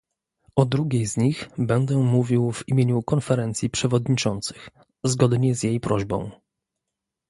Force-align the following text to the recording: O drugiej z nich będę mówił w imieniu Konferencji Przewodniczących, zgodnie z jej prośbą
O 0.55 0.65
drugiej 0.65 1.05
z 1.05 1.17
nich 1.17 1.49
będę 1.57 1.97
mówił 1.97 2.51
w 2.51 2.67
imieniu 2.69 3.03
Konferencji 3.03 3.69
Przewodniczących, 3.69 4.69
zgodnie 5.03 5.55
z 5.55 5.63
jej 5.63 5.79
prośbą 5.79 6.31